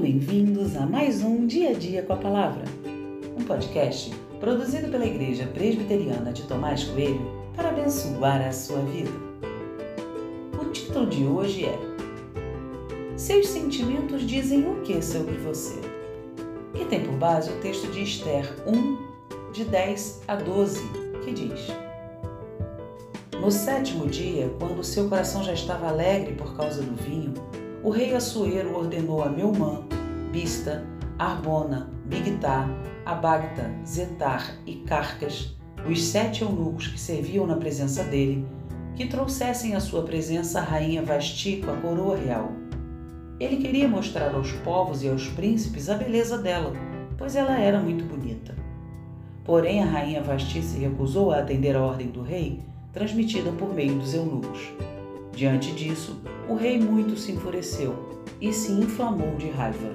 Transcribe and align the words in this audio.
bem-vindos 0.00 0.76
a 0.76 0.86
mais 0.86 1.22
um 1.22 1.46
Dia 1.46 1.70
a 1.70 1.72
Dia 1.74 2.02
com 2.02 2.14
a 2.14 2.16
Palavra, 2.16 2.64
um 3.38 3.44
podcast 3.44 4.10
produzido 4.40 4.88
pela 4.88 5.04
Igreja 5.04 5.46
Presbiteriana 5.48 6.32
de 6.32 6.42
Tomás 6.44 6.84
Coelho 6.84 7.20
para 7.54 7.68
abençoar 7.68 8.40
a 8.40 8.50
sua 8.50 8.80
vida. 8.80 9.10
O 10.58 10.64
título 10.70 11.06
de 11.06 11.24
hoje 11.24 11.66
é 11.66 11.78
Seus 13.14 13.48
sentimentos 13.48 14.26
dizem 14.26 14.66
o 14.66 14.80
que 14.80 15.02
sobre 15.02 15.36
você? 15.36 15.78
E 16.74 16.82
tem 16.86 17.02
por 17.02 17.16
base 17.16 17.50
o 17.50 17.60
texto 17.60 17.86
de 17.92 18.02
Esther 18.02 18.50
1, 18.66 19.52
de 19.52 19.64
10 19.66 20.22
a 20.26 20.36
12, 20.36 20.82
que 21.22 21.32
diz: 21.32 21.66
No 23.38 23.50
sétimo 23.50 24.06
dia, 24.06 24.50
quando 24.58 24.82
seu 24.82 25.10
coração 25.10 25.44
já 25.44 25.52
estava 25.52 25.88
alegre 25.88 26.32
por 26.36 26.56
causa 26.56 26.80
do 26.80 26.96
vinho, 26.96 27.34
o 27.82 27.90
rei 27.90 28.14
Assuero 28.14 28.76
ordenou 28.76 29.22
a 29.22 29.28
Meumã, 29.28 29.82
Bista, 30.30 30.84
Arbona, 31.18 31.90
Bigtá, 32.04 32.68
Abagta, 33.06 33.70
Zetar 33.86 34.58
e 34.66 34.76
Carcas, 34.76 35.56
os 35.88 36.02
sete 36.04 36.42
eunucos 36.42 36.88
que 36.88 37.00
serviam 37.00 37.46
na 37.46 37.56
presença 37.56 38.04
dele, 38.04 38.46
que 38.94 39.06
trouxessem 39.06 39.74
à 39.74 39.80
sua 39.80 40.02
presença 40.02 40.60
a 40.60 40.62
rainha 40.62 41.02
Vasti 41.02 41.62
com 41.64 41.70
a 41.70 41.76
coroa 41.76 42.16
real. 42.16 42.52
Ele 43.38 43.56
queria 43.56 43.88
mostrar 43.88 44.34
aos 44.34 44.52
povos 44.52 45.02
e 45.02 45.08
aos 45.08 45.28
príncipes 45.28 45.88
a 45.88 45.94
beleza 45.94 46.36
dela, 46.36 46.74
pois 47.16 47.34
ela 47.34 47.58
era 47.58 47.80
muito 47.80 48.04
bonita. 48.04 48.54
Porém, 49.42 49.82
a 49.82 49.86
rainha 49.86 50.22
Vasti 50.22 50.60
se 50.60 50.78
recusou 50.78 51.32
a 51.32 51.38
atender 51.38 51.74
a 51.74 51.82
ordem 51.82 52.08
do 52.08 52.20
rei, 52.20 52.60
transmitida 52.92 53.50
por 53.52 53.72
meio 53.72 53.94
dos 53.94 54.12
eunucos. 54.12 54.70
Diante 55.40 55.72
disso, 55.72 56.20
o 56.50 56.54
rei 56.54 56.78
muito 56.78 57.16
se 57.16 57.32
enfureceu 57.32 58.20
e 58.38 58.52
se 58.52 58.72
inflamou 58.72 59.36
de 59.36 59.48
raiva. 59.48 59.90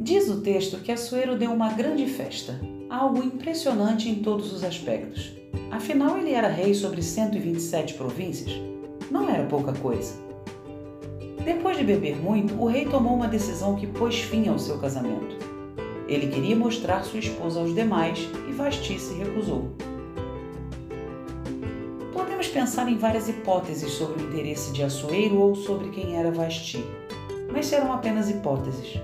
Diz 0.00 0.28
o 0.28 0.40
texto 0.40 0.78
que 0.78 0.90
Assuero 0.90 1.38
deu 1.38 1.52
uma 1.52 1.72
grande 1.72 2.06
festa, 2.06 2.60
algo 2.90 3.22
impressionante 3.22 4.08
em 4.08 4.16
todos 4.24 4.52
os 4.52 4.64
aspectos. 4.64 5.36
Afinal, 5.70 6.18
ele 6.18 6.32
era 6.32 6.48
rei 6.48 6.74
sobre 6.74 7.00
127 7.00 7.94
províncias. 7.94 8.50
Não 9.08 9.30
era 9.30 9.44
pouca 9.44 9.72
coisa. 9.72 10.14
Depois 11.44 11.76
de 11.76 11.84
beber 11.84 12.16
muito, 12.16 12.60
o 12.60 12.66
rei 12.66 12.86
tomou 12.86 13.14
uma 13.14 13.28
decisão 13.28 13.76
que 13.76 13.86
pôs 13.86 14.18
fim 14.18 14.48
ao 14.48 14.58
seu 14.58 14.80
casamento. 14.80 15.57
Ele 16.08 16.28
queria 16.28 16.56
mostrar 16.56 17.04
sua 17.04 17.18
esposa 17.18 17.60
aos 17.60 17.74
demais 17.74 18.26
e 18.48 18.52
Vasti 18.52 18.98
se 18.98 19.14
recusou. 19.14 19.70
Podemos 22.14 22.48
pensar 22.48 22.90
em 22.90 22.96
várias 22.96 23.28
hipóteses 23.28 23.92
sobre 23.92 24.22
o 24.22 24.26
interesse 24.26 24.72
de 24.72 24.82
Assuero 24.82 25.36
ou 25.36 25.54
sobre 25.54 25.90
quem 25.90 26.16
era 26.16 26.30
Vasti, 26.30 26.82
mas 27.52 27.66
serão 27.66 27.92
apenas 27.92 28.30
hipóteses. 28.30 28.98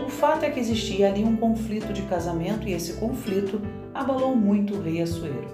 O 0.00 0.08
fato 0.08 0.44
é 0.44 0.50
que 0.50 0.60
existia 0.60 1.08
ali 1.08 1.24
um 1.24 1.36
conflito 1.36 1.92
de 1.92 2.02
casamento 2.02 2.68
e 2.68 2.72
esse 2.72 2.94
conflito 2.94 3.60
abalou 3.92 4.36
muito 4.36 4.76
o 4.76 4.80
rei 4.80 5.02
Assuero. 5.02 5.48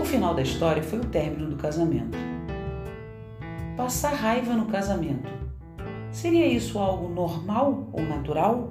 O 0.00 0.04
final 0.04 0.34
da 0.34 0.42
história 0.42 0.82
foi 0.82 1.00
o 1.00 1.04
término 1.06 1.50
do 1.50 1.56
casamento. 1.56 2.16
Passar 3.76 4.14
raiva 4.14 4.54
no 4.54 4.66
casamento. 4.66 5.28
Seria 6.12 6.46
isso 6.46 6.78
algo 6.78 7.08
normal 7.08 7.88
ou 7.92 8.02
natural? 8.04 8.70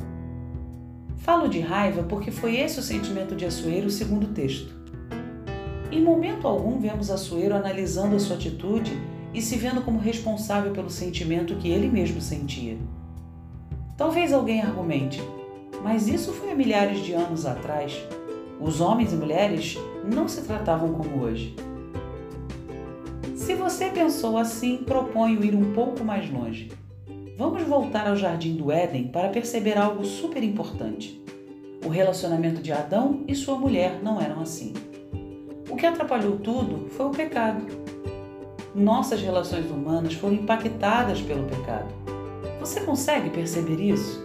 Falo 1.23 1.47
de 1.47 1.61
raiva 1.61 2.03
porque 2.03 2.31
foi 2.31 2.57
esse 2.57 2.81
o 2.81 2.83
sentimento 2.83 3.33
de 3.33 3.45
Assuero 3.45 3.89
segundo 3.89 4.25
o 4.25 4.33
texto. 4.33 4.73
Em 5.89 6.03
momento 6.03 6.45
algum 6.45 6.77
vemos 6.81 7.09
Assuero 7.09 7.55
analisando 7.55 8.17
a 8.17 8.19
sua 8.19 8.35
atitude 8.35 8.91
e 9.33 9.41
se 9.41 9.55
vendo 9.55 9.81
como 9.83 9.99
responsável 9.99 10.73
pelo 10.73 10.89
sentimento 10.89 11.55
que 11.55 11.69
ele 11.69 11.89
mesmo 11.89 12.19
sentia. 12.19 12.77
Talvez 13.95 14.33
alguém 14.33 14.61
argumente, 14.61 15.23
mas 15.81 16.09
isso 16.09 16.33
foi 16.33 16.51
há 16.51 16.55
milhares 16.55 16.99
de 16.99 17.13
anos 17.13 17.45
atrás. 17.45 17.97
Os 18.59 18.81
homens 18.81 19.13
e 19.13 19.15
mulheres 19.15 19.77
não 20.03 20.27
se 20.27 20.41
tratavam 20.41 20.91
como 20.91 21.23
hoje. 21.23 21.55
Se 23.33 23.55
você 23.55 23.85
pensou 23.91 24.37
assim, 24.37 24.79
proponho 24.79 25.41
ir 25.41 25.55
um 25.55 25.71
pouco 25.71 26.03
mais 26.03 26.29
longe. 26.29 26.82
Vamos 27.35 27.63
voltar 27.63 28.07
ao 28.07 28.15
jardim 28.15 28.55
do 28.55 28.71
Éden 28.71 29.07
para 29.07 29.29
perceber 29.29 29.75
algo 29.75 30.05
super 30.05 30.43
importante. 30.43 31.19
O 31.83 31.89
relacionamento 31.89 32.61
de 32.61 32.71
Adão 32.71 33.23
e 33.27 33.33
sua 33.33 33.57
mulher 33.57 33.99
não 34.03 34.21
eram 34.21 34.39
assim. 34.39 34.71
O 35.67 35.75
que 35.75 35.85
atrapalhou 35.85 36.37
tudo 36.37 36.89
foi 36.91 37.07
o 37.07 37.11
pecado. 37.11 37.65
Nossas 38.75 39.19
relações 39.19 39.65
humanas 39.69 40.13
foram 40.13 40.35
impactadas 40.35 41.21
pelo 41.21 41.47
pecado. 41.47 41.91
Você 42.59 42.81
consegue 42.81 43.31
perceber 43.31 43.81
isso? 43.81 44.23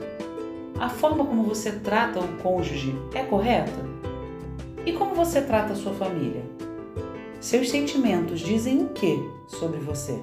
A 0.79 0.91
forma 0.91 1.25
como 1.25 1.43
você 1.45 1.73
trata 1.73 2.21
o 2.21 2.37
cônjuge 2.43 2.95
é 3.15 3.23
correta? 3.23 3.89
E 4.85 4.93
como 4.93 5.15
você 5.15 5.41
trata 5.41 5.73
a 5.73 5.77
sua 5.77 5.95
família? 5.95 6.45
Seus 7.41 7.71
sentimentos 7.71 8.41
dizem 8.41 8.83
o 8.83 8.91
que 8.91 9.19
sobre 9.49 9.79
você? 9.79 10.23